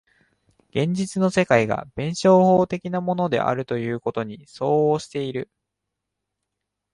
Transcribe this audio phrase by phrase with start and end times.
[0.71, 5.47] 現実の世界が弁証法的なものであるということに相応している。